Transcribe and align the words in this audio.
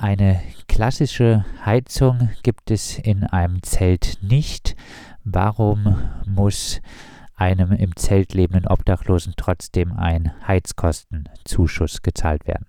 Eine 0.00 0.36
klassische 0.68 1.44
Heizung 1.66 2.30
gibt 2.44 2.70
es 2.70 3.00
in 3.04 3.24
einem 3.32 3.64
Zelt 3.64 4.18
nicht. 4.22 4.76
Warum 5.24 5.98
muss 6.24 6.80
einem 7.36 7.72
im 7.72 7.96
Zelt 7.96 8.32
lebenden 8.32 8.70
Obdachlosen 8.70 9.34
trotzdem 9.36 9.90
ein 9.98 10.30
Heizkostenzuschuss 10.46 12.02
gezahlt 12.02 12.46
werden? 12.46 12.66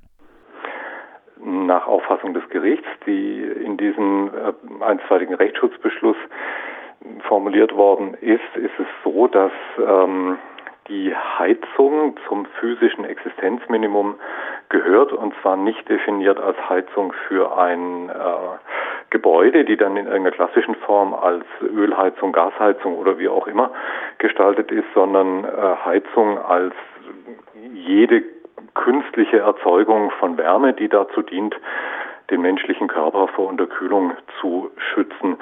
Nach 1.45 1.85
Auffassung 1.85 2.33
des 2.33 2.49
Gerichts, 2.49 2.87
die 3.05 3.43
in 3.63 3.77
diesem 3.77 4.31
äh, 4.33 4.83
einstweiligen 4.83 5.35
Rechtsschutzbeschluss 5.35 6.17
formuliert 7.27 7.75
worden 7.75 8.15
ist, 8.15 8.55
ist 8.55 8.79
es 8.79 8.87
so, 9.03 9.27
dass 9.27 9.51
ähm, 9.77 10.39
die 10.89 11.15
Heizung 11.15 12.17
zum 12.27 12.45
physischen 12.59 13.05
Existenzminimum 13.05 14.15
gehört 14.69 15.13
und 15.13 15.33
zwar 15.41 15.55
nicht 15.55 15.87
definiert 15.87 16.39
als 16.39 16.57
Heizung 16.69 17.13
für 17.27 17.57
ein 17.57 18.09
äh, 18.09 18.13
Gebäude, 19.09 19.65
die 19.65 19.77
dann 19.77 19.97
in 19.97 20.07
irgendeiner 20.07 20.35
klassischen 20.35 20.75
Form 20.75 21.13
als 21.13 21.45
Ölheizung, 21.61 22.31
Gasheizung 22.31 22.97
oder 22.97 23.17
wie 23.17 23.27
auch 23.27 23.47
immer 23.47 23.71
gestaltet 24.17 24.71
ist, 24.71 24.87
sondern 24.93 25.45
äh, 25.45 25.75
Heizung 25.85 26.37
als 26.39 26.73
jede 27.73 28.23
künstliche 28.75 29.39
Erzeugung 29.39 30.11
von 30.19 30.37
Wärme, 30.37 30.73
die 30.73 30.89
dazu 30.89 31.21
dient, 31.21 31.55
den 32.29 32.41
menschlichen 32.41 32.87
Körper 32.87 33.27
vor 33.29 33.47
Unterkühlung 33.47 34.13
zu 34.39 34.69
schützen. 34.77 35.37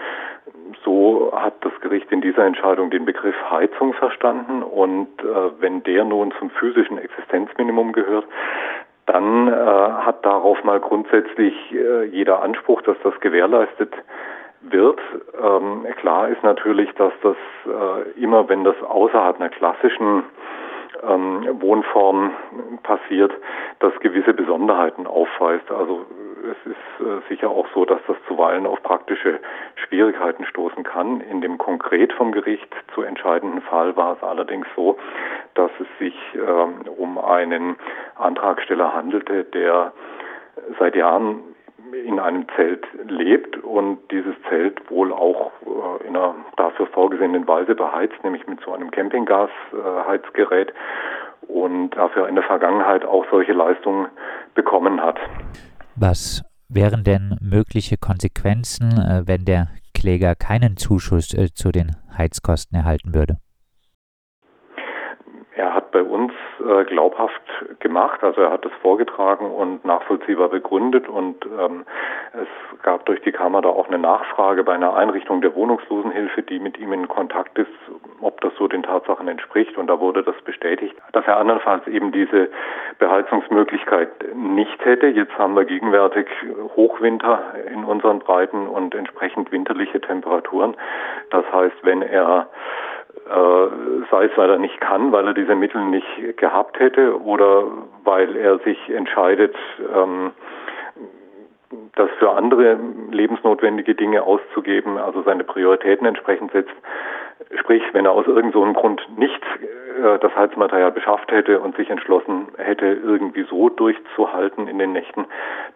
So 0.98 1.32
hat 1.32 1.54
das 1.62 1.74
Gericht 1.82 2.12
in 2.12 2.22
dieser 2.22 2.44
Entscheidung 2.44 2.90
den 2.90 3.06
Begriff 3.06 3.36
Heizung 3.52 3.94
verstanden 3.94 4.64
und 4.64 5.08
äh, 5.20 5.52
wenn 5.60 5.84
der 5.84 6.04
nun 6.04 6.34
zum 6.40 6.50
physischen 6.50 6.98
Existenzminimum 6.98 7.92
gehört, 7.92 8.26
dann 9.06 9.48
äh, 9.48 9.52
hat 9.52 10.26
darauf 10.26 10.64
mal 10.64 10.80
grundsätzlich 10.80 11.54
äh, 11.72 12.06
jeder 12.06 12.42
Anspruch, 12.42 12.82
dass 12.82 12.98
das 13.04 13.14
gewährleistet 13.20 13.94
wird. 14.62 15.00
Ähm, 15.40 15.86
klar 15.98 16.30
ist 16.30 16.42
natürlich, 16.42 16.92
dass 16.96 17.14
das 17.22 17.38
äh, 17.68 18.20
immer, 18.20 18.50
wenn 18.50 18.64
das 18.64 18.82
außerhalb 18.82 19.40
einer 19.40 19.50
klassischen 19.50 20.24
ähm, 21.08 21.48
Wohnform 21.62 22.32
passiert, 22.82 23.32
das 23.80 23.94
gewisse 24.00 24.34
Besonderheiten 24.34 25.06
aufweist. 25.06 25.70
Also 25.70 26.08
es 26.48 26.72
ist 26.72 27.06
äh, 27.06 27.22
sicher 27.30 27.50
auch 27.50 27.68
so, 27.74 27.86
dass 27.86 28.00
das 28.08 28.18
zuweilen 28.28 28.66
auf 28.66 28.82
praktische 28.84 29.40
Schwierigkeiten 29.76 30.46
stoßen 30.46 30.84
kann. 30.84 31.22
In 31.22 31.42
dem 31.42 31.58
konkret 31.58 32.14
vom 32.14 32.32
Gericht 32.32 32.74
zu 32.94 33.02
entscheidenden 33.02 33.62
Fall 33.62 33.96
war 33.96 34.16
es 34.18 34.24
allerdings 34.24 34.68
so, 34.76 34.98
dass 35.54 35.72
es 35.80 35.88
sich 36.00 36.16
ähm, 36.36 36.82
um 36.98 37.18
einen 37.18 37.76
Antragsteller 38.16 38.94
handelte, 38.94 39.44
der 39.44 39.94
seit 40.80 40.96
Jahren 40.96 41.44
in 42.06 42.20
einem 42.20 42.46
Zelt 42.56 42.86
lebt 43.08 43.58
und 43.64 44.00
dieses 44.12 44.36
Zelt 44.50 44.90
wohl 44.90 45.14
auch 45.14 45.52
äh, 45.66 46.08
in 46.08 46.16
einer 46.16 46.36
dafür 46.58 46.88
vorgesehenen 46.88 47.48
Weise 47.48 47.76
beheizt, 47.76 48.16
nämlich 48.24 48.46
mit 48.48 48.60
so 48.62 48.74
einem 48.74 48.92
Campinggasheizgerät 48.92 50.74
und 51.48 51.92
dafür 51.92 52.28
in 52.28 52.36
der 52.36 52.44
Vergangenheit 52.44 53.06
auch 53.06 53.26
solche 53.32 53.54
Leistungen 53.54 54.08
bekommen 54.54 55.02
hat. 55.02 55.18
Was 56.00 56.44
wären 56.70 57.04
denn 57.04 57.38
mögliche 57.42 57.98
Konsequenzen, 57.98 58.92
äh, 59.00 59.24
wenn 59.26 59.46
der 59.46 59.70
Kläger 59.96 60.36
keinen 60.36 60.78
Zuschuss 60.78 61.34
äh, 61.34 61.52
zu 61.52 61.72
den 61.72 61.96
Heizkosten 62.16 62.78
erhalten 62.78 63.16
würde? 63.16 63.38
Er 65.56 65.74
hat 65.74 65.92
bei 65.92 66.04
uns 66.04 66.32
äh, 66.60 66.86
glaubhaft 66.86 67.42
gemacht, 67.80 68.24
also 68.24 68.42
er 68.42 68.52
hat 68.52 68.66
es 68.66 68.72
vorgetragen 68.82 69.50
und 69.52 69.84
nachvollziehbar 69.86 70.50
begründet 70.50 71.08
und 71.08 71.46
ähm, 71.46 71.86
es 72.34 72.84
gab 72.84 73.06
durch 73.06 73.22
die 73.22 73.32
Kammer 73.32 73.62
da 73.62 73.70
auch 73.70 73.88
eine 73.88 73.98
Nachfrage 73.98 74.64
bei 74.64 74.74
einer 74.74 74.96
Einrichtung 74.96 75.42
der 75.42 75.56
Wohnungslosenhilfe, 75.56 76.44
die 76.44 76.60
mit 76.60 76.78
ihm 76.78 76.94
in 76.94 77.08
Kontakt 77.08 77.58
ist, 77.58 77.72
ob 78.22 78.42
das 78.42 78.54
so 78.58 78.68
den 78.68 78.84
Tatsachen 78.84 79.28
entspricht 79.28 79.78
und 79.78 79.88
da 79.88 80.00
wurde 80.00 80.24
das 80.24 80.36
bestätigt, 80.44 80.96
dass 81.14 81.26
er 81.28 81.38
andernfalls 81.38 81.86
eben 81.88 82.12
diese 82.12 82.50
Beheizungsmöglichkeit 83.00 84.10
nicht 84.36 84.84
hätte. 84.86 85.08
Jetzt 85.08 85.38
haben 85.38 85.56
wir 85.56 85.66
gegenwärtig 85.66 86.28
Hochwinter 86.76 87.54
in 87.72 87.84
unseren 87.84 88.20
Breiten 88.20 88.68
und 88.68 88.96
entsprechend 88.96 89.52
winterliche 89.52 90.02
Temperaturen. 90.02 90.76
Das 91.30 91.46
heißt, 91.52 91.76
wenn 91.84 92.02
er 92.02 92.48
sei 94.10 94.26
es, 94.26 94.38
weil 94.38 94.50
er 94.50 94.58
nicht 94.58 94.80
kann, 94.80 95.12
weil 95.12 95.28
er 95.28 95.34
diese 95.34 95.56
Mittel 95.56 95.82
nicht 95.86 96.38
gehabt 96.38 96.80
hätte 96.80 97.22
oder 97.22 97.66
weil 98.04 98.36
er 98.36 98.60
sich 98.60 98.78
entscheidet, 98.90 99.56
ähm, 99.94 100.32
das 101.96 102.10
für 102.20 102.32
andere 102.32 102.78
lebensnotwendige 103.12 103.96
Dinge 103.96 104.24
auszugeben, 104.24 104.98
also 104.98 105.22
seine 105.24 105.44
Prioritäten 105.44 106.06
entsprechend 106.06 106.52
setzt. 106.52 106.76
Sprich, 107.60 107.84
wenn 107.94 108.06
er 108.06 108.12
aus 108.12 108.26
irgendeinem 108.26 108.74
so 108.74 108.80
Grund 108.80 109.02
nicht 109.18 109.42
äh, 110.02 110.18
das 110.20 110.36
Heizmaterial 110.36 110.92
beschafft 110.92 111.32
hätte 111.32 111.60
und 111.60 111.76
sich 111.76 111.90
entschlossen 111.90 112.48
hätte, 112.58 112.86
irgendwie 112.86 113.46
so 113.50 113.70
durchzuhalten 113.70 114.68
in 114.68 114.80
den 114.80 114.94
Nächten, 114.94 115.26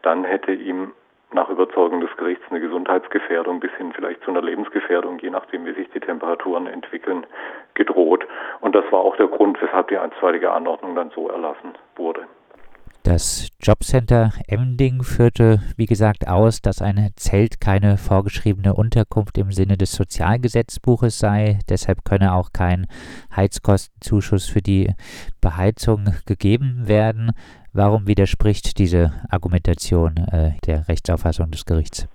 dann 0.02 0.24
hätte 0.24 0.54
ihm 0.54 0.94
nach 1.34 1.50
Überzeugung 1.50 2.02
des 2.02 2.16
Gerichts 2.18 2.44
eine 2.50 2.60
Gesundheitsgefährdung 2.60 3.60
bis 3.60 3.72
hin 3.74 3.94
vielleicht 3.94 4.24
zu 4.24 4.32
einer 4.32 4.42
Lebensgefährdung, 4.42 5.20
je 5.20 5.30
nachdem, 5.30 5.66
wie 5.66 5.74
sich 5.74 5.90
die 5.92 6.00
Temperaturen 6.00 6.68
entwickeln, 6.68 7.26
gedroht. 7.74 8.26
Und 8.60 8.76
das 8.76 8.86
war 8.92 9.00
auch 9.00 9.16
der 9.16 9.28
Grund, 9.28 9.62
weshalb 9.62 9.88
die 9.88 9.98
einstweilige 9.98 10.52
Anordnung 10.52 10.96
dann 10.96 11.12
so 11.12 11.30
erlassen 11.30 11.74
wurde. 11.96 12.28
Das 13.04 13.48
Jobcenter 13.60 14.32
Emding 14.48 15.02
führte, 15.02 15.60
wie 15.76 15.88
gesagt, 15.88 16.28
aus, 16.28 16.62
dass 16.62 16.84
ein 16.84 17.10
Zelt 17.16 17.60
keine 17.60 17.98
vorgeschriebene 17.98 18.76
Unterkunft 18.76 19.40
im 19.40 19.52
Sinne 19.52 19.76
des 19.76 19.94
Sozialgesetzbuches 19.94 21.18
sei. 21.18 21.58
Deshalb 21.68 22.06
könne 22.06 22.34
auch 22.34 22.54
kein 22.54 22.86
Heizkostenzuschuss 23.36 24.46
für 24.46 24.62
die 24.62 24.94
Beheizung 25.42 26.14
gegeben 26.28 26.88
werden. 26.88 27.32
Warum 27.74 28.06
widerspricht 28.06 28.78
diese 28.78 29.14
Argumentation 29.30 30.18
äh, 30.18 30.52
der 30.68 30.88
Rechtsauffassung 30.88 31.50
des 31.50 31.66
Gerichts? 31.66 32.08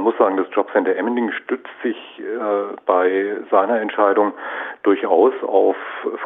Man 0.00 0.04
muss 0.06 0.16
sagen, 0.16 0.38
das 0.38 0.46
Jobcenter 0.52 0.96
Emmending 0.96 1.30
stützt 1.30 1.68
sich 1.82 1.94
äh, 2.20 2.74
bei 2.86 3.36
seiner 3.50 3.82
Entscheidung 3.82 4.32
durchaus 4.82 5.34
auf 5.42 5.76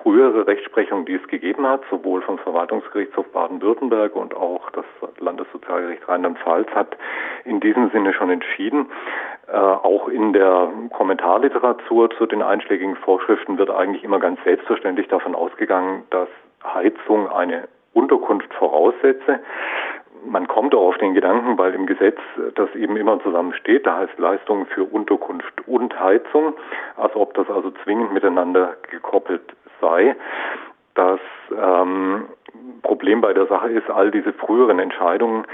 frühere 0.01 0.47
Rechtsprechung, 0.47 1.05
die 1.07 1.15
es 1.15 1.27
gegeben 1.27 1.67
hat, 1.67 1.81
sowohl 1.91 2.23
vom 2.23 2.39
Verwaltungsgerichtshof 2.39 3.27
Baden-Württemberg 3.33 4.15
und 4.15 4.33
auch 4.37 4.71
das 4.71 4.84
Landessozialgericht 5.19 6.09
Rheinland-Pfalz 6.09 6.71
hat 6.71 6.97
in 7.45 7.59
diesem 7.59 7.91
Sinne 7.91 8.13
schon 8.13 8.31
entschieden. 8.31 8.87
Äh, 9.49 9.57
auch 9.57 10.07
in 10.07 10.33
der 10.33 10.69
Kommentarliteratur 10.93 12.11
zu 12.11 12.27
den 12.27 12.43
einschlägigen 12.43 12.95
Vorschriften 12.95 13.59
wird 13.59 13.71
eigentlich 13.71 14.05
immer 14.05 14.21
ganz 14.21 14.39
selbstverständlich 14.45 15.09
davon 15.09 15.34
ausgegangen, 15.34 16.05
dass 16.11 16.29
Heizung 16.63 17.29
eine 17.29 17.67
Unterkunft 17.93 18.55
voraussetze 18.55 19.41
man 20.27 20.49
kommt 20.49 20.75
auch 20.75 20.89
auf 20.89 20.99
den 20.99 21.15
Gedanken, 21.15 21.59
weil 21.59 21.75
im 21.75 21.87
Gesetz 21.87 22.19
das 22.55 22.75
eben 22.75 22.97
immer 22.97 23.21
zusammen 23.23 23.53
steht, 23.55 23.87
da 23.87 23.99
heißt 23.99 24.19
Leistungen 24.19 24.67
für 24.67 24.85
Unterkunft 24.85 25.67
und 25.67 25.99
Heizung, 25.99 26.55
als 26.97 27.15
ob 27.15 27.35
das 27.35 27.49
also 27.51 27.71
zwingend 27.83 28.13
miteinander 28.13 28.77
gekoppelt 28.91 29.43
sei. 29.81 30.17
Das 30.95 31.21
ähm, 31.51 32.27
Problem 32.83 33.21
bei 33.21 33.33
der 33.33 33.47
Sache 33.47 33.69
ist, 33.71 33.91
all 33.91 34.11
diese 34.11 34.33
früheren 34.33 34.79
Entscheidungen 34.79 35.45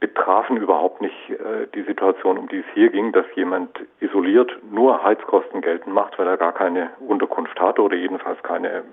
betrafen 0.00 0.58
überhaupt 0.58 1.00
nicht 1.00 1.30
äh, 1.30 1.66
die 1.74 1.82
Situation, 1.82 2.36
um 2.36 2.48
die 2.48 2.58
es 2.58 2.66
hier 2.74 2.90
ging, 2.90 3.12
dass 3.12 3.24
jemand 3.34 3.70
isoliert 4.00 4.54
nur 4.70 5.02
Heizkosten 5.02 5.62
geltend 5.62 5.94
macht, 5.94 6.18
weil 6.18 6.26
er 6.26 6.36
gar 6.36 6.52
keine 6.52 6.90
Unterkunft 7.00 7.58
hat 7.58 7.78
oder 7.78 7.96
jedenfalls 7.96 8.42
keine 8.42 8.84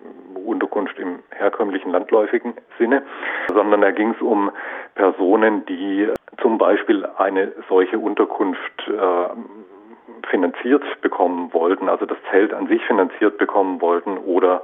Unterkunft 0.46 0.98
im 1.00 1.20
herkömmlichen 1.32 1.92
landläufigen 1.92 2.54
Sinne, 2.78 3.04
sondern 3.50 3.82
da 3.82 3.92
ging 3.92 4.12
es 4.12 4.22
um 4.22 4.52
Personen, 4.96 5.66
die 5.66 6.10
zum 6.42 6.58
Beispiel 6.58 7.06
eine 7.18 7.52
solche 7.70 8.00
Unterkunft 8.00 8.60
äh, 8.88 10.28
finanziert 10.30 10.84
bekommen 11.02 11.54
wollten, 11.54 11.90
also 11.90 12.06
das 12.06 12.18
Zelt 12.30 12.54
an 12.54 12.68
sich 12.68 12.84
finanziert 12.86 13.38
bekommen 13.38 13.82
wollten 13.82 14.18
oder 14.18 14.62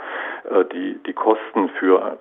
äh, 0.49 0.63
die, 0.73 0.99
die 1.05 1.13
Kosten 1.13 1.69
für 1.79 2.17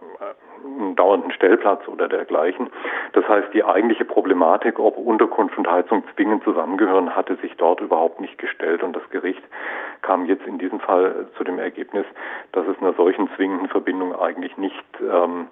einen 0.67 0.97
dauernden 0.97 1.31
Stellplatz 1.31 1.87
oder 1.89 2.09
dergleichen. 2.09 2.71
Das 3.13 3.27
heißt, 3.29 3.55
die 3.55 3.65
eigentliche 3.65 4.05
Problematik, 4.05 4.79
ob 4.79 4.99
Unterkunft 4.99 5.57
und 5.59 5.71
Heizung 5.71 6.03
zwingend 6.15 6.45
zusammengehören, 6.45 7.15
hatte 7.15 7.37
sich 7.37 7.57
dort 7.57 7.81
überhaupt 7.81 8.21
nicht 8.21 8.39
gestellt 8.39 8.83
und 8.83 8.95
das 8.95 9.09
Gericht 9.11 9.43
kam 10.03 10.27
jetzt 10.27 10.47
in 10.47 10.59
diesem 10.59 10.81
Fall 10.81 11.27
zu 11.37 11.45
dem 11.45 11.59
Ergebnis, 11.59 12.07
dass 12.53 12.67
es 12.67 12.79
einer 12.81 12.93
solchen 12.95 13.29
zwingenden 13.37 13.69
Verbindung 13.69 14.15
eigentlich 14.15 14.57
nicht 14.57 14.85
ähm, 15.01 15.49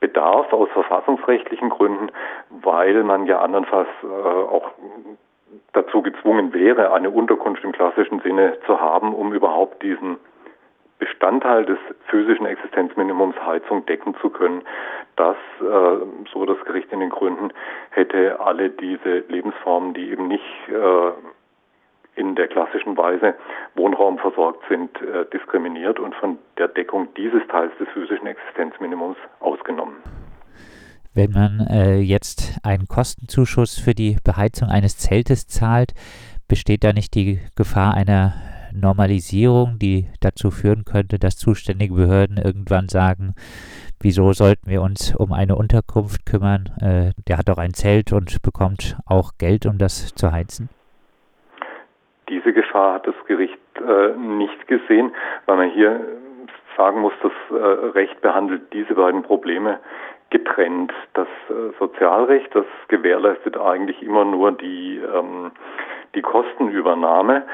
bedarf 0.00 0.52
aus 0.52 0.68
verfassungsrechtlichen 0.70 1.70
Gründen, 1.70 2.10
weil 2.50 3.02
man 3.02 3.26
ja 3.26 3.40
andernfalls 3.40 3.88
äh, 4.02 4.06
auch 4.06 4.70
dazu 5.72 6.02
gezwungen 6.02 6.52
wäre, 6.52 6.92
eine 6.92 7.10
Unterkunft 7.10 7.64
im 7.64 7.72
klassischen 7.72 8.20
Sinne 8.20 8.58
zu 8.66 8.80
haben, 8.80 9.14
um 9.14 9.32
überhaupt 9.32 9.82
diesen 9.82 10.18
Bestandteil 11.18 11.64
des 11.64 11.78
physischen 12.06 12.46
Existenzminimums 12.46 13.34
Heizung 13.44 13.84
decken 13.86 14.14
zu 14.20 14.30
können. 14.30 14.62
Das, 15.16 15.36
äh, 15.60 16.06
so 16.32 16.46
das 16.46 16.64
Gericht 16.64 16.92
in 16.92 17.00
den 17.00 17.10
Gründen, 17.10 17.50
hätte 17.90 18.38
alle 18.38 18.70
diese 18.70 19.24
Lebensformen, 19.28 19.94
die 19.94 20.10
eben 20.10 20.28
nicht 20.28 20.44
äh, 20.68 21.10
in 22.14 22.36
der 22.36 22.46
klassischen 22.46 22.96
Weise 22.96 23.34
Wohnraum 23.74 24.18
versorgt 24.18 24.62
sind, 24.68 24.90
äh, 25.02 25.24
diskriminiert 25.32 25.98
und 25.98 26.14
von 26.14 26.38
der 26.56 26.68
Deckung 26.68 27.08
dieses 27.16 27.44
Teils 27.48 27.72
des 27.80 27.88
physischen 27.88 28.28
Existenzminimums 28.28 29.16
ausgenommen. 29.40 29.96
Wenn 31.14 31.32
man 31.32 31.66
äh, 31.68 31.98
jetzt 31.98 32.60
einen 32.62 32.86
Kostenzuschuss 32.86 33.80
für 33.80 33.94
die 33.94 34.18
Beheizung 34.22 34.68
eines 34.68 34.98
Zeltes 34.98 35.48
zahlt, 35.48 35.94
besteht 36.46 36.84
da 36.84 36.92
nicht 36.92 37.16
die 37.16 37.40
Gefahr 37.56 37.94
einer 37.94 38.34
Normalisierung, 38.72 39.78
die 39.78 40.06
dazu 40.20 40.50
führen 40.50 40.84
könnte, 40.84 41.18
dass 41.18 41.36
zuständige 41.36 41.94
Behörden 41.94 42.36
irgendwann 42.36 42.88
sagen, 42.88 43.34
wieso 44.00 44.32
sollten 44.32 44.70
wir 44.70 44.82
uns 44.82 45.14
um 45.14 45.32
eine 45.32 45.56
Unterkunft 45.56 46.26
kümmern? 46.26 46.70
Äh, 46.80 47.12
der 47.26 47.38
hat 47.38 47.48
doch 47.48 47.58
ein 47.58 47.74
Zelt 47.74 48.12
und 48.12 48.42
bekommt 48.42 48.96
auch 49.06 49.32
Geld, 49.38 49.66
um 49.66 49.78
das 49.78 50.14
zu 50.14 50.32
heizen. 50.32 50.68
Diese 52.28 52.52
Gefahr 52.52 52.94
hat 52.94 53.06
das 53.06 53.14
Gericht 53.26 53.58
äh, 53.76 54.16
nicht 54.16 54.66
gesehen, 54.66 55.12
weil 55.46 55.56
man 55.56 55.70
hier 55.70 56.00
sagen 56.76 57.00
muss, 57.00 57.12
das 57.22 57.32
äh, 57.50 57.54
Recht 57.54 58.20
behandelt 58.20 58.72
diese 58.72 58.94
beiden 58.94 59.22
Probleme 59.22 59.80
getrennt. 60.30 60.92
Das 61.14 61.28
äh, 61.48 61.72
Sozialrecht, 61.78 62.54
das 62.54 62.66
gewährleistet 62.88 63.58
eigentlich 63.58 64.02
immer 64.02 64.24
nur 64.24 64.52
die, 64.52 64.98
ähm, 64.98 65.50
die 66.14 66.22
Kostenübernahme 66.22 67.44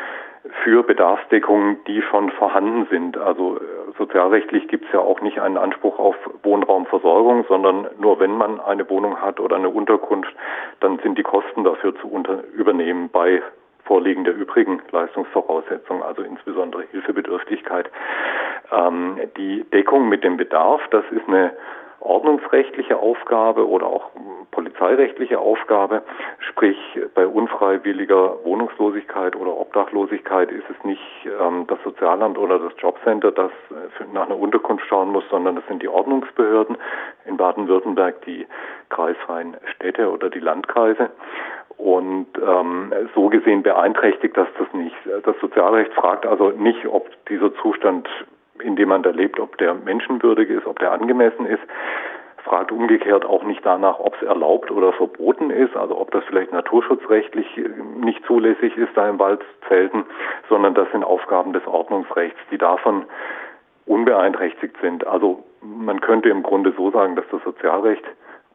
für 0.63 0.83
Bedarfsdeckungen, 0.83 1.79
die 1.87 2.03
schon 2.03 2.31
vorhanden 2.31 2.87
sind. 2.91 3.17
Also 3.17 3.57
äh, 3.57 3.61
sozialrechtlich 3.97 4.69
gibt 4.69 4.87
es 4.87 4.93
ja 4.93 5.01
auch 5.01 5.21
nicht 5.21 5.41
einen 5.41 5.57
Anspruch 5.57 5.99
auf 5.99 6.17
Wohnraumversorgung, 6.43 7.45
sondern 7.49 7.89
nur 7.99 8.21
wenn 8.21 8.37
man 8.37 8.61
eine 8.61 8.89
Wohnung 8.91 9.21
hat 9.21 9.41
oder 9.41 9.57
eine 9.57 9.71
Unterkunft, 9.71 10.35
dann 10.81 10.99
sind 10.99 11.17
die 11.17 11.23
Kosten 11.23 11.65
dafür 11.65 11.95
zu 11.97 12.11
übernehmen 12.55 13.09
bei 13.11 13.43
Vorliegen 13.85 14.25
der 14.25 14.35
übrigen 14.35 14.81
Leistungsvoraussetzungen, 14.93 16.03
also 16.03 16.23
insbesondere 16.23 16.85
Hilfebedürftigkeit. 16.91 17.91
Ähm, 18.73 19.19
die 19.37 19.65
Deckung 19.73 20.09
mit 20.09 20.25
dem 20.25 20.37
Bedarf, 20.37 20.81
das 20.91 21.05
ist 21.11 21.27
eine 21.29 21.53
ordnungsrechtliche 22.01 22.99
Aufgabe 22.99 23.67
oder 23.67 23.87
auch 23.87 24.11
polizeirechtliche 24.55 25.39
Aufgabe. 25.39 26.03
Sprich, 26.39 26.79
bei 27.15 27.27
unfreiwilliger 27.27 28.45
Wohnungslosigkeit 28.45 29.35
oder 29.35 29.57
Obdachlosigkeit 29.57 30.51
ist 30.53 30.65
es 30.71 30.85
nicht 30.85 31.03
ähm, 31.41 31.67
das 31.67 31.79
Sozialamt 31.83 32.39
oder 32.39 32.59
das 32.61 32.73
Jobcenter, 32.79 33.33
das 33.33 33.51
äh, 33.71 34.05
nach 34.13 34.27
einer 34.27 34.39
Unterkunft 34.39 34.87
schauen 34.87 35.11
muss, 35.11 35.25
sondern 35.29 35.57
das 35.57 35.67
sind 35.67 35.83
die 35.83 35.89
Ordnungsbehörden 35.89 36.77
in 37.27 37.37
Baden-Württemberg, 37.37 38.23
die 38.23 38.47
kreisfreien 38.91 39.57
Städte 39.75 40.11
oder 40.11 40.31
die 40.31 40.41
Landkreise. 40.41 41.11
Und 41.77 42.29
ähm, 42.41 42.93
so 43.15 43.29
gesehen 43.29 43.65
beeinträchtigt 43.65 44.37
das 44.37 44.47
das 44.59 44.73
nicht. 44.73 44.97
Das 45.25 45.35
Sozialrecht 45.41 45.93
fragt 45.95 46.25
also 46.25 46.51
nicht, 46.51 46.87
ob 46.87 47.11
dieser 47.27 47.53
Zustand 47.57 48.09
in 48.63 48.77
dem 48.77 48.89
man 48.89 49.03
da 49.03 49.11
lebt, 49.11 49.41
ob 49.41 49.59
der 49.59 49.75
menschenwürdig 49.75 50.49
ist, 50.49 50.67
ob 50.67 50.79
der 50.79 50.93
angemessen 50.93 51.47
ist. 51.47 51.63
Fragt 52.45 52.73
umgekehrt 52.73 53.25
auch 53.25 53.43
nicht 53.43 53.65
danach, 53.65 53.99
ob 53.99 54.15
es 54.17 54.23
erlaubt 54.23 54.71
oder 54.71 54.93
verboten 54.93 55.49
ist, 55.51 55.75
also 55.77 55.99
ob 55.99 56.11
das 56.11 56.23
vielleicht 56.25 56.53
naturschutzrechtlich 56.53 57.47
nicht 57.97 58.25
zulässig 58.27 58.77
ist, 58.77 58.95
da 58.95 59.09
im 59.09 59.19
Wald 59.19 59.41
zelten, 59.67 60.05
sondern 60.51 60.75
das 60.75 60.91
sind 60.93 61.05
Aufgaben 61.05 61.55
des 61.55 61.67
Ordnungsrechts, 61.67 62.39
die 62.51 62.59
davon 62.59 63.07
unbeeinträchtigt 63.87 64.77
sind. 64.83 65.07
Also 65.07 65.43
man 65.63 66.01
könnte 66.03 66.29
im 66.29 66.43
Grunde 66.43 66.75
so 66.77 66.91
sagen, 66.91 67.17
dass 67.17 67.25
das 67.31 67.43
Sozialrecht 67.45 68.05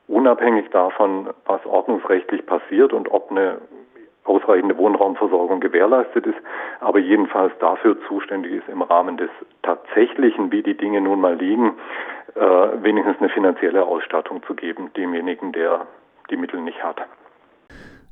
unabhängig 0.07 0.69
davon, 0.69 1.29
was 1.45 1.65
ordnungsrechtlich 1.65 2.45
passiert 2.45 2.93
und 2.93 3.09
ob 3.11 3.31
eine 3.31 3.59
ausreichende 4.25 4.77
Wohnraumversorgung 4.77 5.59
gewährleistet 5.59 6.27
ist, 6.27 6.37
aber 6.79 6.99
jedenfalls 6.99 7.51
dafür 7.59 7.97
zuständig 8.07 8.53
ist, 8.53 8.69
im 8.69 8.81
Rahmen 8.81 9.17
des 9.17 9.29
tatsächlichen, 9.63 10.51
wie 10.51 10.61
die 10.61 10.77
Dinge 10.77 11.01
nun 11.01 11.21
mal 11.21 11.35
liegen, 11.35 11.73
äh, 12.35 12.39
wenigstens 12.39 13.17
eine 13.19 13.29
finanzielle 13.29 13.85
Ausstattung 13.85 14.43
zu 14.43 14.53
geben, 14.53 14.91
demjenigen, 14.95 15.51
der 15.51 15.87
die 16.29 16.37
Mittel 16.37 16.61
nicht 16.61 16.83
hat. 16.83 16.97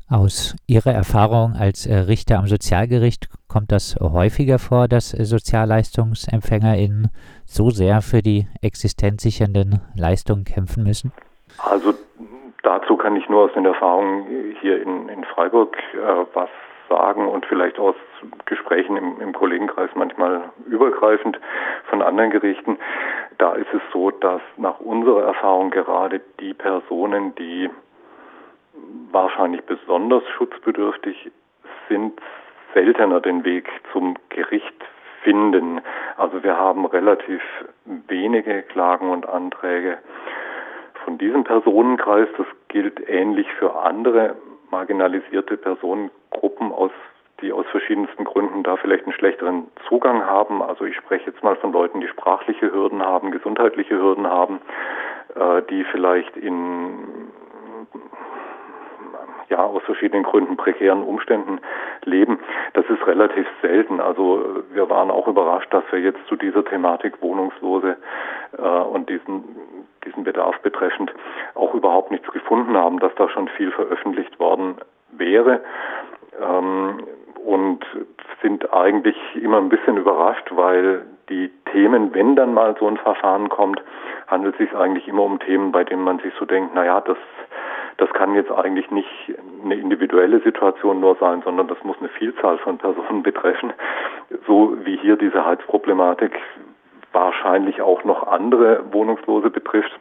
Aus 0.09 0.55
Ihrer 0.67 0.93
Erfahrung 0.93 1.53
als 1.59 1.85
äh, 1.85 1.93
Richter 1.93 2.39
am 2.39 2.47
Sozialgericht 2.47 3.27
kommt 3.49 3.73
das 3.73 3.97
häufiger 3.99 4.57
vor, 4.57 4.87
dass 4.87 5.09
SozialleistungsempfängerInnen 5.09 7.09
so 7.45 7.71
sehr 7.71 8.01
für 8.01 8.21
die 8.21 8.47
existenzsichernden 8.61 9.81
Leistungen 9.97 10.45
kämpfen 10.45 10.83
müssen? 10.83 11.11
Also 11.57 11.93
dazu 12.63 12.97
kann 12.97 13.15
ich 13.15 13.27
nur 13.29 13.45
aus 13.45 13.53
den 13.53 13.65
Erfahrungen 13.65 14.55
hier 14.61 14.81
in, 14.81 15.09
in 15.09 15.23
Freiburg 15.23 15.77
äh, 15.93 16.25
was 16.33 16.49
sagen 16.89 17.27
und 17.27 17.45
vielleicht 17.45 17.79
aus 17.79 17.95
Gesprächen 18.45 18.95
im, 18.97 19.19
im 19.21 19.33
Kollegenkreis 19.33 19.89
manchmal 19.95 20.49
übergreifend 20.67 21.39
von 21.89 22.01
anderen 22.01 22.31
Gerichten. 22.31 22.77
Da 23.37 23.53
ist 23.53 23.73
es 23.73 23.81
so, 23.91 24.11
dass 24.11 24.41
nach 24.57 24.79
unserer 24.79 25.23
Erfahrung 25.23 25.69
gerade 25.69 26.21
die 26.39 26.53
Personen, 26.53 27.35
die 27.35 27.69
wahrscheinlich 29.11 29.63
besonders 29.65 30.23
schutzbedürftig 30.37 31.31
sind, 31.89 32.19
seltener 32.73 33.19
den 33.19 33.43
Weg 33.43 33.69
zum 33.91 34.15
Gericht 34.29 34.75
finden. 35.23 35.81
Also 36.17 36.43
wir 36.43 36.57
haben 36.57 36.85
relativ 36.85 37.41
wenige 38.07 38.61
Klagen 38.63 39.09
und 39.09 39.27
Anträge 39.27 39.97
von 41.07 41.17
diesem 41.17 41.45
Personenkreis. 41.45 42.27
Das 42.37 42.45
gilt 42.67 42.99
ähnlich 43.07 43.47
für 43.57 43.73
andere 43.79 44.35
marginalisierte 44.69 45.55
Personengruppen 45.55 46.73
aus 46.73 46.91
die 47.41 47.53
aus 47.53 47.67
verschiedensten 47.67 48.23
Gründen 48.23 48.63
da 48.63 48.77
vielleicht 48.77 49.03
einen 49.03 49.13
schlechteren 49.13 49.67
Zugang 49.87 50.25
haben. 50.25 50.63
Also 50.63 50.85
ich 50.85 50.95
spreche 50.95 51.29
jetzt 51.29 51.43
mal 51.43 51.55
von 51.57 51.71
Leuten, 51.71 52.01
die 52.01 52.07
sprachliche 52.07 52.71
Hürden 52.71 53.03
haben, 53.03 53.29
gesundheitliche 53.29 53.95
Hürden 53.95 54.25
haben, 54.25 54.59
äh, 55.35 55.61
die 55.69 55.83
vielleicht 55.91 56.35
in 56.35 57.26
ja 59.49 59.63
aus 59.63 59.83
verschiedenen 59.83 60.23
Gründen 60.23 60.57
prekären 60.57 61.03
Umständen 61.03 61.59
leben. 62.03 62.39
Das 62.73 62.85
ist 62.89 63.05
relativ 63.07 63.47
selten. 63.61 63.99
Also 63.99 64.63
wir 64.73 64.89
waren 64.89 65.11
auch 65.11 65.27
überrascht, 65.27 65.73
dass 65.73 65.83
wir 65.91 65.99
jetzt 65.99 66.25
zu 66.27 66.35
dieser 66.35 66.63
Thematik 66.65 67.21
Wohnungslose 67.21 67.97
äh, 68.57 68.61
und 68.61 69.09
diesen 69.09 69.43
diesen 70.05 70.23
Bedarf 70.23 70.57
betreffend 70.59 71.13
auch 71.55 71.73
überhaupt 71.73 72.11
nichts 72.11 72.31
gefunden 72.31 72.77
haben, 72.77 72.99
dass 72.99 73.13
da 73.15 73.27
schon 73.29 73.47
viel 73.49 73.71
veröffentlicht 73.71 74.39
worden 74.39 74.77
wäre. 75.11 75.61
Ähm, 76.41 77.03
und 77.45 77.85
sind 78.41 78.73
eigentlich 78.73 79.15
immer 79.41 79.57
ein 79.57 79.69
bisschen 79.69 79.97
überrascht, 79.97 80.47
weil 80.51 81.05
die 81.29 81.49
Themen, 81.71 82.13
wenn 82.13 82.35
dann 82.35 82.53
mal 82.53 82.75
so 82.77 82.87
ein 82.87 82.97
Verfahren 82.97 83.47
kommt, 83.47 83.81
handelt 84.27 84.55
es 84.55 84.67
sich 84.67 84.75
eigentlich 84.75 85.07
immer 85.07 85.23
um 85.23 85.39
Themen, 85.39 85.71
bei 85.71 85.83
denen 85.83 86.03
man 86.03 86.19
sich 86.19 86.33
so 86.37 86.45
denkt, 86.45 86.75
naja, 86.75 86.99
das, 87.01 87.17
das 87.97 88.11
kann 88.13 88.35
jetzt 88.35 88.51
eigentlich 88.51 88.89
nicht 88.91 89.33
eine 89.63 89.75
individuelle 89.75 90.39
Situation 90.41 90.99
nur 90.99 91.15
sein, 91.15 91.41
sondern 91.43 91.67
das 91.67 91.83
muss 91.83 91.97
eine 91.99 92.09
Vielzahl 92.09 92.57
von 92.59 92.77
Personen 92.77 93.23
betreffen. 93.23 93.73
So 94.45 94.77
wie 94.83 94.97
hier 94.97 95.15
diese 95.15 95.45
Heizproblematik 95.45 96.31
wahrscheinlich 97.11 97.81
auch 97.81 98.03
noch 98.03 98.27
andere 98.27 98.83
Wohnungslose 98.91 99.49
betrifft. 99.49 99.91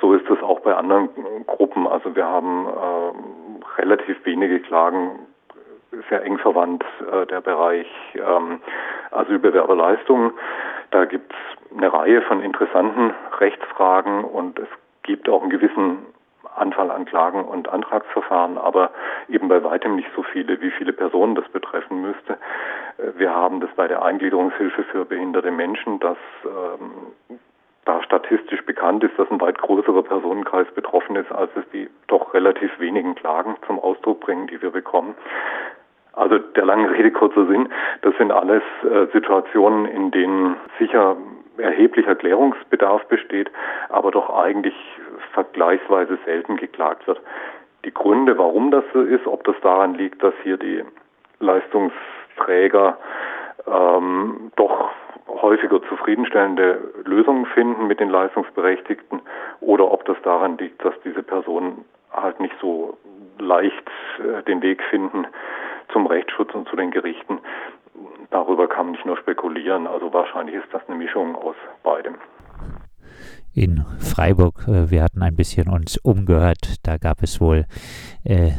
So 0.00 0.12
ist 0.12 0.28
es 0.28 0.42
auch 0.42 0.60
bei 0.60 0.74
anderen 0.74 1.08
Gruppen. 1.46 1.86
Also 1.86 2.14
wir 2.14 2.26
haben 2.26 2.66
äh, 2.66 3.80
relativ 3.80 4.24
wenige 4.26 4.60
Klagen, 4.60 5.20
sehr 6.10 6.22
eng 6.24 6.38
verwandt 6.38 6.84
äh, 7.10 7.26
der 7.26 7.40
Bereich 7.40 7.86
ähm, 8.14 8.60
Asylbewerberleistungen. 9.10 10.32
Da 10.90 11.06
gibt 11.06 11.32
es 11.32 11.76
eine 11.76 11.92
Reihe 11.92 12.20
von 12.22 12.42
interessanten 12.42 13.14
Rechtsfragen 13.38 14.24
und 14.24 14.58
es 14.58 14.68
gibt 15.02 15.28
auch 15.28 15.40
einen 15.40 15.50
gewissen 15.50 15.98
Anfall 16.54 16.90
an 16.90 17.04
Klagen 17.04 17.44
und 17.44 17.68
Antragsverfahren, 17.68 18.58
aber 18.58 18.90
eben 19.28 19.48
bei 19.48 19.62
weitem 19.62 19.96
nicht 19.96 20.08
so 20.14 20.22
viele, 20.22 20.60
wie 20.60 20.70
viele 20.70 20.92
Personen 20.92 21.34
das 21.34 21.48
betreffen 21.48 22.02
müsste. 22.02 22.34
Äh, 22.98 23.18
wir 23.18 23.34
haben 23.34 23.60
das 23.60 23.70
bei 23.76 23.88
der 23.88 24.02
Eingliederungshilfe 24.02 24.84
für 24.84 25.04
behinderte 25.04 25.50
Menschen, 25.50 26.00
dass 26.00 26.18
ähm, 26.44 27.38
da 27.84 28.02
statistisch 28.02 28.64
bekannt 28.66 29.04
ist, 29.04 29.18
dass 29.18 29.30
ein 29.30 29.40
weit 29.40 29.58
größerer 29.58 30.02
Personenkreis 30.02 30.66
betroffen 30.74 31.16
ist, 31.16 31.30
als 31.30 31.50
es 31.56 31.64
die 31.72 31.88
doch 32.08 32.34
relativ 32.34 32.78
wenigen 32.80 33.14
Klagen 33.14 33.56
zum 33.66 33.78
Ausdruck 33.78 34.20
bringen, 34.20 34.48
die 34.48 34.60
wir 34.60 34.70
bekommen. 34.70 35.14
Also 36.12 36.38
der 36.38 36.64
lange 36.64 36.90
Rede 36.90 37.12
kurzer 37.12 37.46
Sinn, 37.46 37.68
das 38.02 38.16
sind 38.16 38.32
alles 38.32 38.62
äh, 38.82 39.06
Situationen, 39.12 39.86
in 39.86 40.10
denen 40.10 40.56
sicher 40.78 41.16
erheblicher 41.58 42.14
Klärungsbedarf 42.14 43.04
besteht, 43.06 43.50
aber 43.88 44.10
doch 44.10 44.30
eigentlich 44.30 44.74
vergleichsweise 45.32 46.18
selten 46.24 46.56
geklagt 46.56 47.06
wird. 47.06 47.20
Die 47.84 47.94
Gründe, 47.94 48.36
warum 48.38 48.70
das 48.70 48.84
so 48.92 49.02
ist, 49.02 49.26
ob 49.26 49.44
das 49.44 49.56
daran 49.62 49.94
liegt, 49.94 50.22
dass 50.22 50.34
hier 50.42 50.56
die 50.56 50.82
Leistungsträger 51.38 52.98
ähm, 53.66 54.50
doch 54.56 54.90
häufiger 55.28 55.82
zufriedenstellende 55.88 56.78
Lösungen 57.04 57.46
finden 57.46 57.86
mit 57.86 58.00
den 58.00 58.10
Leistungsberechtigten 58.10 59.20
oder 59.60 59.90
ob 59.90 60.04
das 60.04 60.16
daran 60.22 60.56
liegt, 60.58 60.84
dass 60.84 60.94
diese 61.04 61.22
Personen 61.22 61.84
halt 62.12 62.40
nicht 62.40 62.54
so 62.60 62.96
leicht 63.38 63.90
äh, 64.18 64.42
den 64.44 64.62
Weg 64.62 64.82
finden 64.84 65.26
zum 65.92 66.06
Rechtsschutz 66.06 66.54
und 66.54 66.68
zu 66.68 66.76
den 66.76 66.90
Gerichten. 66.90 67.38
Darüber 68.30 68.68
kann 68.68 68.86
man 68.86 68.92
nicht 68.92 69.06
nur 69.06 69.16
spekulieren. 69.16 69.86
Also 69.86 70.12
wahrscheinlich 70.12 70.56
ist 70.56 70.72
das 70.72 70.82
eine 70.88 70.96
Mischung 70.96 71.36
aus 71.36 71.56
beidem 71.82 72.16
in 73.56 73.84
Freiburg. 73.98 74.68
Äh, 74.68 74.90
wir 74.90 75.02
hatten 75.02 75.22
ein 75.22 75.34
bisschen 75.34 75.68
uns 75.68 75.96
umgehört. 75.96 76.76
Da 76.82 76.98
gab 76.98 77.22
es 77.22 77.40
wohl 77.40 77.64
äh, 78.22 78.52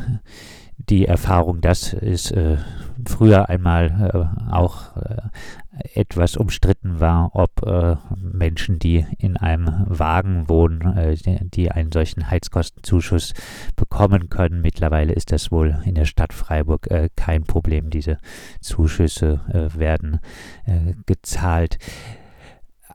die 0.78 1.06
Erfahrung, 1.06 1.62
dass 1.62 1.94
es 1.94 2.32
äh, 2.32 2.58
früher 3.08 3.50
einmal 3.50 4.12
äh, 4.14 4.52
auch 4.52 4.96
äh, 4.98 5.18
etwas 5.94 6.38
umstritten 6.38 7.00
war, 7.00 7.32
ob 7.34 7.66
äh, 7.66 7.96
Menschen, 8.16 8.80
die 8.80 9.06
in 9.18 9.38
einem 9.38 9.86
Wagen 9.88 10.50
wohnen, 10.50 11.16
die, 11.26 11.50
die, 11.50 11.72
einen 11.72 11.92
solchen 11.92 12.30
Heizkostenzuschuss 12.30 13.34
bekommen 13.76 14.30
können. 14.30 14.62
Mittlerweile 14.62 15.14
ist 15.14 15.32
das 15.32 15.52
wohl 15.52 15.80
in 15.86 15.96
der 15.96 16.06
Stadt 16.06 16.34
Freiburg 16.34 16.88
kein 17.16 17.44
Problem. 17.44 17.90
Diese 17.90 18.18
Zuschüsse 18.62 19.42
werden 19.76 20.20
gezahlt. 21.06 21.78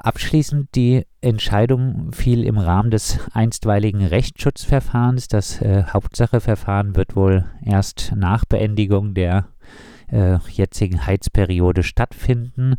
Abschließend 0.03 0.75
die 0.75 1.07
Entscheidung 1.21 2.13
fiel 2.13 2.43
im 2.45 2.59
Rahmen 2.59 2.91
des 2.91 3.21
einstweiligen 3.33 4.05
Rechtsschutzverfahrens. 4.05 5.29
Das 5.29 5.61
äh, 5.61 5.85
Hauptsacheverfahren 5.85 6.97
wird 6.97 7.15
wohl 7.15 7.45
erst 7.65 8.13
nach 8.17 8.45
Beendigung 8.45 9.15
der 9.15 9.47
äh, 10.13 10.39
jetzigen 10.49 11.07
Heizperiode 11.07 11.83
stattfinden. 11.83 12.77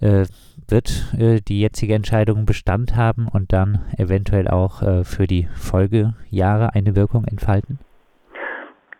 Äh, 0.00 0.26
wird 0.68 1.14
äh, 1.18 1.40
die 1.40 1.60
jetzige 1.60 1.94
Entscheidung 1.94 2.46
Bestand 2.46 2.96
haben 2.96 3.28
und 3.32 3.52
dann 3.52 3.84
eventuell 3.98 4.48
auch 4.48 4.82
äh, 4.82 5.04
für 5.04 5.26
die 5.26 5.48
Folgejahre 5.54 6.70
eine 6.74 6.96
Wirkung 6.96 7.24
entfalten? 7.24 7.78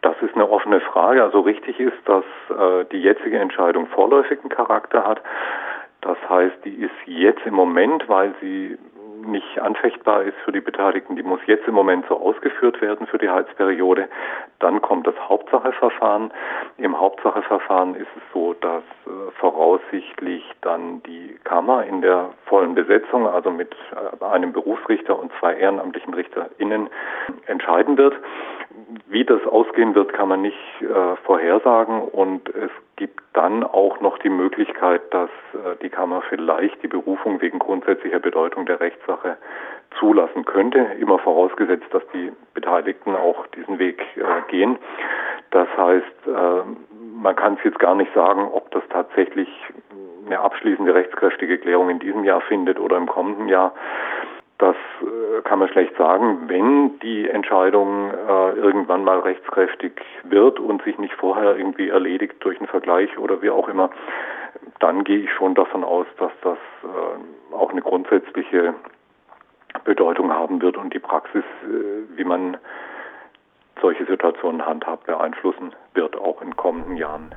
Das 0.02 0.16
ist 0.22 0.34
eine 0.34 0.48
offene 0.48 0.80
Frage. 0.80 1.22
Also 1.22 1.40
richtig 1.40 1.80
ist, 1.80 1.96
dass 2.04 2.24
äh, 2.50 2.84
die 2.92 2.98
jetzige 2.98 3.38
Entscheidung 3.38 3.86
vorläufigen 3.88 4.48
Charakter 4.48 5.04
hat. 5.04 5.20
Das 6.02 6.16
heißt, 6.28 6.64
die 6.64 6.74
ist 6.74 6.94
jetzt 7.06 7.44
im 7.44 7.54
Moment, 7.54 8.08
weil 8.08 8.32
sie 8.40 8.78
nicht 9.26 9.60
anfechtbar 9.60 10.22
ist 10.22 10.36
für 10.44 10.52
die 10.52 10.60
Beteiligten, 10.60 11.16
die 11.16 11.22
muss 11.22 11.40
jetzt 11.46 11.66
im 11.66 11.74
Moment 11.74 12.06
so 12.08 12.16
ausgeführt 12.16 12.80
werden 12.80 13.06
für 13.06 13.18
die 13.18 13.28
Heizperiode. 13.28 14.08
Dann 14.58 14.80
kommt 14.80 15.06
das 15.06 15.14
Hauptsacheverfahren. 15.28 16.32
Im 16.78 16.98
Hauptsacheverfahren 16.98 17.94
ist 17.94 18.08
es 18.16 18.22
so, 18.32 18.54
dass 18.54 18.82
äh, 19.06 19.30
voraussichtlich 19.38 20.44
dann 20.62 21.02
die 21.04 21.36
Kammer 21.44 21.84
in 21.84 22.00
der 22.00 22.30
vollen 22.46 22.74
Besetzung, 22.74 23.26
also 23.26 23.50
mit 23.50 23.74
äh, 23.92 24.24
einem 24.24 24.52
Berufsrichter 24.52 25.18
und 25.18 25.32
zwei 25.38 25.54
ehrenamtlichen 25.54 26.14
RichterInnen, 26.14 26.88
entscheiden 27.46 27.98
wird. 27.98 28.14
Wie 29.06 29.24
das 29.24 29.44
ausgehen 29.46 29.94
wird, 29.94 30.12
kann 30.12 30.28
man 30.28 30.42
nicht 30.42 30.58
äh, 30.80 31.16
vorhersagen 31.24 32.02
und 32.02 32.48
es 32.50 32.70
gibt 32.96 33.20
dann 33.34 33.62
auch 33.62 34.00
noch 34.00 34.18
die 34.18 34.30
Möglichkeit, 34.30 35.02
dass 35.12 35.30
äh, 35.52 35.76
die 35.82 35.90
Kammer 35.90 36.22
vielleicht 36.28 36.82
die 36.82 36.88
Berufung 36.88 37.40
wegen 37.40 37.58
grundsätzlicher 37.58 38.18
Bedeutung 38.18 38.66
der 38.66 38.80
Rechtssache 38.80 39.36
zulassen 39.98 40.44
könnte, 40.44 40.78
immer 40.98 41.18
vorausgesetzt, 41.18 41.86
dass 41.90 42.02
die 42.12 42.32
Beteiligten 42.54 43.14
auch 43.14 43.46
diesen 43.48 43.78
Weg 43.78 44.02
äh, 44.16 44.22
gehen. 44.50 44.78
Das 45.50 45.68
heißt, 45.76 46.26
äh, 46.26 46.62
man 47.14 47.36
kann 47.36 47.54
es 47.54 47.64
jetzt 47.64 47.78
gar 47.78 47.94
nicht 47.94 48.12
sagen, 48.14 48.48
ob 48.52 48.70
das 48.70 48.82
tatsächlich 48.90 49.48
eine 50.26 50.40
abschließende 50.40 50.92
rechtskräftige 50.92 51.58
Klärung 51.58 51.90
in 51.90 51.98
diesem 51.98 52.24
Jahr 52.24 52.40
findet 52.40 52.80
oder 52.80 52.96
im 52.96 53.06
kommenden 53.06 53.48
Jahr. 53.48 53.72
Das 54.58 54.76
äh, 55.02 55.42
kann 55.42 55.58
man 55.58 55.68
schlecht 55.68 55.96
sagen. 55.96 56.48
Wenn 56.48 56.98
die 57.00 57.28
Entscheidung 57.28 58.10
äh, 58.10 58.52
irgendwann 58.52 59.04
mal 59.04 59.18
rechtskräftig 59.20 59.92
wird 60.24 60.58
und 60.58 60.82
sich 60.82 60.98
nicht 60.98 61.14
vorher 61.14 61.56
irgendwie 61.56 61.90
erledigt 61.90 62.36
durch 62.40 62.58
einen 62.58 62.68
Vergleich 62.68 63.18
oder 63.18 63.42
wie 63.42 63.50
auch 63.50 63.68
immer, 63.68 63.90
dann 64.80 65.04
gehe 65.04 65.18
ich 65.18 65.32
schon 65.32 65.54
davon 65.54 65.84
aus, 65.84 66.06
dass 66.18 66.32
das 66.42 66.58
äh, 66.84 67.54
auch 67.54 67.70
eine 67.70 67.82
grundsätzliche 67.82 68.74
Bedeutung 69.84 70.32
haben 70.32 70.62
wird 70.62 70.76
und 70.76 70.94
die 70.94 70.98
Praxis, 70.98 71.44
äh, 71.64 72.16
wie 72.16 72.24
man 72.24 72.56
solche 73.82 74.06
Situationen 74.06 74.64
handhabt, 74.64 75.04
beeinflussen 75.04 75.74
wird, 75.92 76.16
auch 76.16 76.40
in 76.40 76.56
kommenden 76.56 76.96
Jahren. 76.96 77.34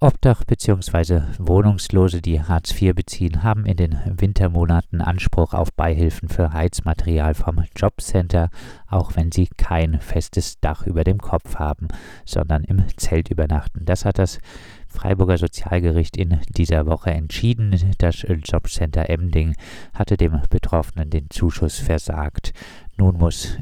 Obdach 0.00 0.44
bzw. 0.44 1.22
Wohnungslose, 1.38 2.22
die 2.22 2.40
Hartz 2.40 2.70
IV 2.70 2.94
beziehen, 2.94 3.42
haben 3.42 3.66
in 3.66 3.76
den 3.76 3.98
Wintermonaten 4.06 5.00
Anspruch 5.00 5.54
auf 5.54 5.72
Beihilfen 5.72 6.28
für 6.28 6.52
Heizmaterial 6.52 7.34
vom 7.34 7.64
Jobcenter, 7.74 8.50
auch 8.86 9.16
wenn 9.16 9.32
sie 9.32 9.48
kein 9.56 9.98
festes 9.98 10.60
Dach 10.60 10.86
über 10.86 11.02
dem 11.02 11.18
Kopf 11.18 11.56
haben, 11.56 11.88
sondern 12.24 12.62
im 12.62 12.84
Zelt 12.96 13.28
übernachten. 13.28 13.84
Das 13.86 14.04
hat 14.04 14.20
das 14.20 14.38
Freiburger 14.86 15.36
Sozialgericht 15.36 16.16
in 16.16 16.38
dieser 16.48 16.86
Woche 16.86 17.10
entschieden. 17.10 17.74
Das 17.98 18.22
Jobcenter 18.22 19.10
Emding 19.10 19.56
hatte 19.94 20.16
dem 20.16 20.40
Betroffenen 20.48 21.10
den 21.10 21.28
Zuschuss 21.28 21.78
versagt. 21.78 22.52
Nun 22.96 23.18
muss 23.18 23.58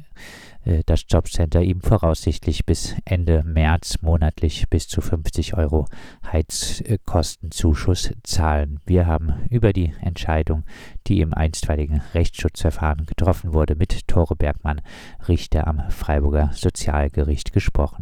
das 0.84 1.04
Jobcenter 1.08 1.62
ihm 1.62 1.80
voraussichtlich 1.80 2.66
bis 2.66 2.96
Ende 3.04 3.44
März 3.44 4.02
monatlich 4.02 4.68
bis 4.68 4.88
zu 4.88 5.00
50 5.00 5.54
Euro 5.54 5.86
Heizkostenzuschuss 6.32 8.10
zahlen. 8.24 8.80
Wir 8.84 9.06
haben 9.06 9.46
über 9.48 9.72
die 9.72 9.94
Entscheidung, 10.00 10.64
die 11.06 11.20
im 11.20 11.32
einstweiligen 11.32 12.02
Rechtsschutzverfahren 12.14 13.06
getroffen 13.06 13.52
wurde, 13.52 13.76
mit 13.76 14.08
Tore 14.08 14.34
Bergmann, 14.34 14.80
Richter 15.28 15.68
am 15.68 15.88
Freiburger 15.90 16.50
Sozialgericht 16.52 17.52
gesprochen. 17.52 17.94